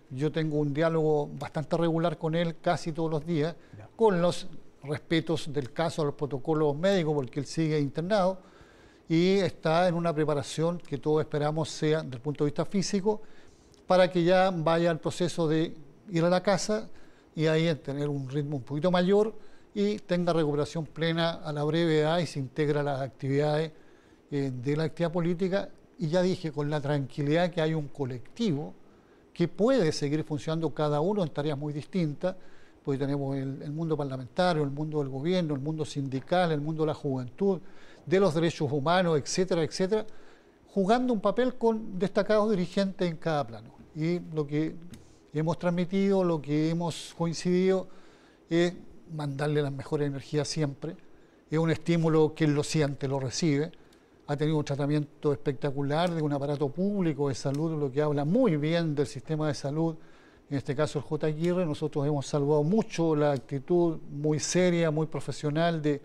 yo 0.09 0.31
tengo 0.31 0.57
un 0.57 0.73
diálogo 0.73 1.29
bastante 1.39 1.77
regular 1.77 2.17
con 2.17 2.35
él 2.35 2.55
casi 2.61 2.91
todos 2.91 3.11
los 3.11 3.25
días, 3.25 3.55
con 3.95 4.21
los 4.21 4.47
respetos 4.83 5.51
del 5.51 5.71
caso 5.73 6.01
a 6.01 6.05
los 6.05 6.15
protocolos 6.15 6.75
médicos, 6.77 7.13
porque 7.13 7.39
él 7.39 7.45
sigue 7.45 7.79
internado 7.79 8.39
y 9.09 9.37
está 9.37 9.87
en 9.87 9.95
una 9.95 10.13
preparación 10.13 10.79
que 10.79 10.97
todos 10.97 11.21
esperamos 11.21 11.69
sea, 11.69 12.03
desde 12.03 12.15
el 12.15 12.21
punto 12.21 12.43
de 12.43 12.49
vista 12.49 12.65
físico, 12.65 13.21
para 13.85 14.11
que 14.11 14.23
ya 14.23 14.51
vaya 14.51 14.91
al 14.91 14.99
proceso 14.99 15.47
de 15.47 15.73
ir 16.09 16.23
a 16.23 16.29
la 16.29 16.43
casa 16.43 16.89
y 17.35 17.47
ahí 17.47 17.73
tener 17.75 18.09
un 18.09 18.29
ritmo 18.29 18.57
un 18.57 18.63
poquito 18.63 18.91
mayor 18.91 19.33
y 19.73 19.99
tenga 19.99 20.33
recuperación 20.33 20.85
plena 20.85 21.31
a 21.31 21.53
la 21.53 21.63
brevedad 21.63 22.19
y 22.19 22.25
se 22.25 22.39
integra 22.39 22.81
a 22.81 22.83
las 22.83 23.01
actividades 23.01 23.71
eh, 24.31 24.51
de 24.51 24.75
la 24.75 24.85
actividad 24.85 25.11
política. 25.11 25.69
Y 25.99 26.09
ya 26.09 26.21
dije, 26.21 26.51
con 26.51 26.69
la 26.69 26.81
tranquilidad 26.81 27.51
que 27.51 27.61
hay 27.61 27.73
un 27.73 27.87
colectivo, 27.87 28.73
que 29.37 29.47
puede 29.47 29.91
seguir 29.91 30.23
funcionando 30.23 30.67
cada 30.71 30.99
uno 30.99 31.21
en 31.21 31.29
tareas 31.29 31.55
muy 31.55 31.71
distintas, 31.71 32.35
porque 32.83 32.97
tenemos 32.97 33.37
el, 33.37 33.71
mundo 33.71 33.95
parlamentario, 33.95 34.63
el 34.63 34.71
mundo 34.71 34.97
del 34.97 35.09
gobierno, 35.09 35.53
el 35.53 35.61
mundo 35.61 35.85
sindical, 35.85 36.51
el 36.51 36.59
mundo 36.59 36.81
de 36.81 36.87
la 36.87 36.95
juventud, 36.95 37.59
de 38.03 38.19
los 38.19 38.33
derechos 38.33 38.71
humanos, 38.71 39.15
etcétera, 39.19 39.61
etcétera, 39.61 40.07
jugando 40.69 41.13
un 41.13 41.21
papel 41.21 41.53
con 41.53 41.99
destacados 41.99 42.49
dirigentes 42.49 43.07
en 43.07 43.17
cada 43.17 43.45
plano. 43.45 43.69
Y 43.95 44.19
lo 44.33 44.47
que 44.47 44.73
hemos 45.35 45.59
transmitido, 45.59 46.23
lo 46.23 46.41
que 46.41 46.71
hemos 46.71 47.13
coincidido 47.15 47.87
es 48.49 48.73
mandarle 49.13 49.61
las 49.61 49.71
mejores 49.71 50.07
energías 50.07 50.47
siempre. 50.47 50.97
Es 51.51 51.59
un 51.59 51.69
estímulo 51.69 52.33
que 52.33 52.47
lo 52.47 52.63
siente, 52.63 53.07
lo 53.07 53.19
recibe 53.19 53.71
ha 54.27 54.35
tenido 54.35 54.57
un 54.57 54.65
tratamiento 54.65 55.31
espectacular 55.31 56.13
de 56.13 56.21
un 56.21 56.33
aparato 56.33 56.67
público 56.67 57.29
de 57.29 57.35
salud, 57.35 57.79
lo 57.79 57.89
que 57.89 58.01
habla 58.01 58.25
muy 58.25 58.57
bien 58.57 58.93
del 58.93 59.07
sistema 59.07 59.47
de 59.47 59.53
salud, 59.53 59.95
en 60.49 60.57
este 60.57 60.75
caso 60.75 60.99
el 60.99 61.05
J. 61.05 61.27
Aguirre. 61.27 61.65
Nosotros 61.65 62.05
hemos 62.05 62.27
salvado 62.27 62.61
mucho 62.63 63.15
la 63.15 63.31
actitud 63.31 63.97
muy 64.11 64.39
seria, 64.39 64.91
muy 64.91 65.07
profesional 65.07 65.81
de, 65.81 66.01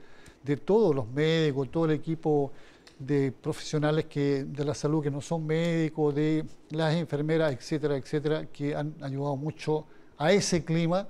todos 0.64 0.94
los 0.94 1.08
médicos, 1.08 1.68
todo 1.70 1.86
el 1.86 1.92
equipo 1.92 2.52
de 2.96 3.32
profesionales 3.32 4.04
que, 4.04 4.44
de 4.44 4.64
la 4.64 4.74
salud 4.74 5.02
que 5.02 5.10
no 5.10 5.20
son 5.20 5.44
médicos, 5.44 6.14
de 6.14 6.44
las 6.70 6.94
enfermeras, 6.94 7.52
etcétera, 7.52 7.96
etcétera, 7.96 8.46
que 8.46 8.76
han 8.76 8.94
ayudado 9.02 9.34
mucho 9.34 9.84
a 10.16 10.30
ese 10.30 10.64
clima 10.64 11.08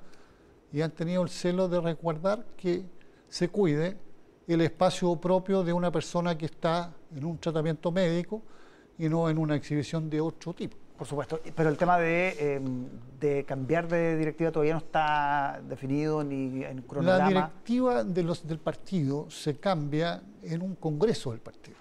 y 0.72 0.80
han 0.80 0.92
tenido 0.92 1.22
el 1.22 1.28
celo 1.28 1.68
de 1.68 1.78
recordar 1.78 2.46
que 2.56 2.84
se 3.28 3.48
cuide 3.48 3.98
el 4.52 4.60
espacio 4.62 5.16
propio 5.16 5.62
de 5.62 5.72
una 5.72 5.90
persona 5.90 6.36
que 6.36 6.46
está 6.46 6.92
en 7.14 7.24
un 7.24 7.38
tratamiento 7.38 7.90
médico 7.90 8.42
y 8.98 9.08
no 9.08 9.28
en 9.28 9.38
una 9.38 9.56
exhibición 9.56 10.08
de 10.08 10.20
otro 10.20 10.52
tipo. 10.54 10.76
Por 10.96 11.06
supuesto, 11.06 11.40
pero 11.56 11.68
el 11.68 11.76
tema 11.76 11.98
de, 11.98 12.54
em, 13.18 13.44
cambiar 13.44 13.88
de 13.88 14.16
directiva 14.16 14.52
todavía 14.52 14.74
no 14.74 14.78
está 14.78 15.60
definido 15.68 16.22
ni 16.22 16.62
en 16.62 16.82
cronograma. 16.82 17.18
La 17.18 17.28
directiva 17.28 18.04
de 18.04 18.22
los, 18.22 18.46
del 18.46 18.58
partido 18.58 19.28
se 19.28 19.56
cambia 19.56 20.22
en 20.42 20.62
un 20.62 20.76
congreso 20.76 21.32
del 21.32 21.40
partido. 21.40 21.76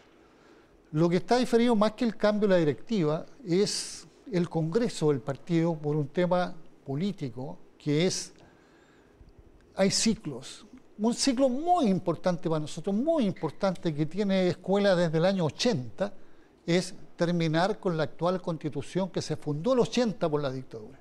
Lo 0.94 1.08
que 1.08 1.18
está 1.18 1.38
diferido 1.38 1.76
más 1.76 1.92
que 1.92 2.06
el 2.06 2.16
cambio 2.18 2.48
de 2.48 2.56
la 2.56 2.60
directiva 2.60 3.26
es 3.46 4.08
el 4.32 4.50
congreso 4.50 5.10
del 5.10 5.20
partido 5.20 5.76
por 5.76 5.96
un 5.96 6.08
tema 6.08 6.56
político 6.86 7.60
que 7.78 8.08
es, 8.08 8.34
hay 9.76 9.92
ciclos, 9.92 10.66
un 11.08 11.16
ciclo 11.16 11.50
muy 11.50 11.88
importante 11.88 12.48
para 12.48 12.60
nosotros, 12.60 12.96
muy 12.96 13.26
importante, 13.26 13.94
que 13.94 14.06
tiene 14.06 14.50
escuela 14.50 14.96
desde 14.96 15.18
el 15.18 15.26
año 15.26 15.46
80, 15.46 16.14
es 16.66 16.94
terminar 17.16 17.80
con 17.80 17.98
la 17.98 18.04
actual 18.04 18.40
constitución 18.40 19.10
que 19.10 19.22
se 19.22 19.36
fundó 19.36 19.74
el 19.74 19.80
80 19.80 20.30
por 20.30 20.42
la 20.42 20.52
dictadura. 20.52 21.00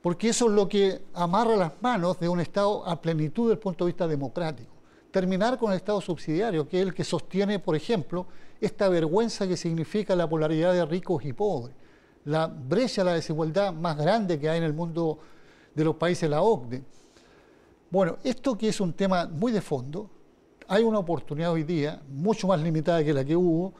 Porque 0.00 0.30
eso 0.30 0.46
es 0.46 0.52
lo 0.52 0.66
que 0.66 1.02
amarra 1.12 1.56
las 1.56 1.72
manos 1.82 2.18
de 2.18 2.28
un 2.28 2.40
Estado 2.40 2.86
a 2.88 3.00
plenitud 3.00 3.44
desde 3.44 3.54
el 3.54 3.58
punto 3.58 3.84
de 3.84 3.90
vista 3.90 4.08
democrático. 4.08 4.72
Terminar 5.10 5.58
con 5.58 5.72
el 5.72 5.76
Estado 5.76 6.00
subsidiario, 6.00 6.66
que 6.66 6.80
es 6.80 6.86
el 6.86 6.94
que 6.94 7.04
sostiene, 7.04 7.58
por 7.58 7.76
ejemplo, 7.76 8.26
esta 8.60 8.88
vergüenza 8.88 9.46
que 9.46 9.58
significa 9.58 10.16
la 10.16 10.28
polaridad 10.28 10.72
de 10.72 10.86
ricos 10.86 11.22
y 11.22 11.34
pobres, 11.34 11.76
la 12.24 12.46
brecha, 12.46 13.04
la 13.04 13.12
desigualdad 13.12 13.74
más 13.74 13.98
grande 13.98 14.40
que 14.40 14.48
hay 14.48 14.56
en 14.56 14.64
el 14.64 14.72
mundo 14.72 15.18
de 15.74 15.84
los 15.84 15.96
países 15.96 16.22
de 16.22 16.28
la 16.30 16.40
OCDE 16.40 16.82
bueno, 17.94 18.18
esto 18.24 18.58
que 18.58 18.68
es 18.68 18.80
un 18.80 18.92
tema 18.92 19.28
muy 19.28 19.52
de 19.52 19.60
fondo, 19.60 20.10
hay 20.66 20.82
una 20.82 20.98
oportunidad 20.98 21.52
hoy 21.52 21.62
día, 21.62 22.02
mucho 22.08 22.48
más 22.48 22.60
limitada 22.60 23.04
que 23.04 23.14
la 23.14 23.24
que 23.24 23.36
hubo, 23.36 23.72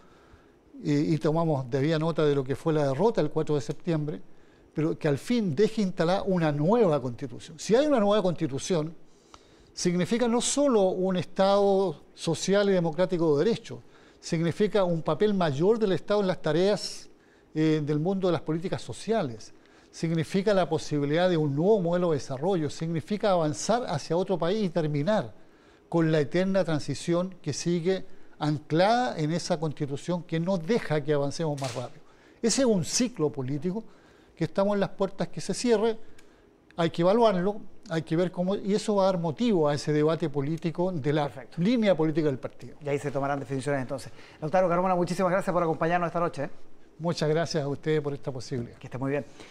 y, 0.84 1.18
tomamos 1.18 1.68
debía 1.68 1.98
nota 1.98 2.24
de 2.24 2.32
lo 2.32 2.44
que 2.44 2.54
fue 2.54 2.72
la 2.72 2.86
derrota 2.86 3.20
el 3.20 3.30
4 3.30 3.56
de 3.56 3.60
septiembre, 3.60 4.22
pero 4.72 4.96
que 4.96 5.08
al 5.08 5.18
fin 5.18 5.56
deje 5.56 5.82
instalar 5.82 6.22
una 6.26 6.52
nueva 6.52 7.02
constitución. 7.02 7.58
Si 7.58 7.74
hay 7.74 7.88
una 7.88 7.98
nueva 7.98 8.22
constitución, 8.22 8.94
significa 9.72 10.28
no 10.28 10.40
solo 10.40 10.90
un 10.90 11.16
Estado 11.16 12.00
social 12.14 12.70
y 12.70 12.72
democrático 12.72 13.36
de 13.36 13.44
derecho, 13.44 13.82
significa 14.20 14.84
un 14.84 15.02
papel 15.02 15.34
mayor 15.34 15.76
del 15.76 15.90
Estado 15.90 16.20
en 16.20 16.28
las 16.28 16.40
tareas 16.40 17.10
eh, 17.52 17.82
del 17.84 17.98
mundo 17.98 18.28
de 18.28 18.32
las 18.32 18.42
políticas 18.42 18.80
sociales, 18.80 19.52
significa 19.94 20.52
la 20.54 20.68
posibilidad 20.68 21.30
de 21.30 21.36
un 21.36 21.54
nuevo 21.54 21.80
modelo 21.80 22.10
de 22.10 22.16
desarrollo, 22.16 22.68
significa 22.68 23.30
avanzar 23.30 23.84
hacia 23.86 24.16
otro 24.16 24.36
país 24.36 24.64
y 24.64 24.68
terminar 24.68 25.32
con 25.88 26.10
la 26.10 26.18
eterna 26.18 26.64
transición 26.64 27.36
que 27.40 27.52
sigue 27.52 28.04
anclada 28.40 29.16
en 29.16 29.30
esa 29.30 29.60
constitución 29.60 30.24
que 30.24 30.40
no 30.40 30.58
deja 30.58 31.00
que 31.00 31.12
avancemos 31.12 31.60
más 31.60 31.76
rápido. 31.76 32.02
Ese 32.42 32.62
es 32.62 32.66
un 32.66 32.84
ciclo 32.84 33.30
político 33.30 33.84
que 34.34 34.42
estamos 34.42 34.74
en 34.74 34.80
las 34.80 34.90
puertas 34.90 35.28
que 35.28 35.40
se 35.40 35.54
cierre, 35.54 35.96
hay 36.76 36.90
que 36.90 37.02
evaluarlo, 37.02 37.60
hay 37.88 38.02
que 38.02 38.16
ver 38.16 38.32
cómo, 38.32 38.56
y 38.56 38.74
eso 38.74 38.96
va 38.96 39.04
a 39.04 39.06
dar 39.06 39.18
motivo 39.18 39.68
a 39.68 39.74
ese 39.74 39.92
debate 39.92 40.28
político 40.28 40.90
de 40.90 41.12
la 41.12 41.30
línea 41.58 41.96
política 41.96 42.26
del 42.26 42.40
partido. 42.40 42.78
Y 42.84 42.88
ahí 42.88 42.98
se 42.98 43.12
tomarán 43.12 43.38
definiciones 43.38 43.80
entonces. 43.80 44.10
Doctor 44.40 44.68
Carmona, 44.68 44.96
muchísimas 44.96 45.30
gracias 45.30 45.54
por 45.54 45.62
acompañarnos 45.62 46.08
esta 46.08 46.18
noche. 46.18 46.42
¿eh? 46.42 46.50
Muchas 46.98 47.28
gracias 47.28 47.62
a 47.62 47.68
ustedes 47.68 48.00
por 48.00 48.12
esta 48.12 48.32
posibilidad. 48.32 48.76
Que 48.76 48.88
esté 48.88 48.98
muy 48.98 49.12
bien. 49.12 49.24